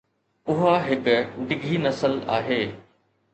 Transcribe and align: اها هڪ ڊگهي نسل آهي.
اها 0.53 0.71
هڪ 0.85 1.09
ڊگهي 1.49 1.77
نسل 1.85 2.17
آهي. 2.39 2.61